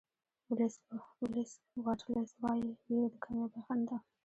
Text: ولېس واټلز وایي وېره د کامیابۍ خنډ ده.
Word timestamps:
ولېس 1.21 1.51
واټلز 1.83 2.29
وایي 2.43 2.67
وېره 2.87 3.07
د 3.11 3.15
کامیابۍ 3.23 3.61
خنډ 3.65 3.83
ده. 3.89 3.97